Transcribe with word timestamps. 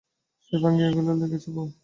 সে 0.45 0.55
ভাঙাইয়া 0.63 0.91
বলে, 0.97 1.13
লেগেছে 1.21 1.49
বৌ? 1.55 1.65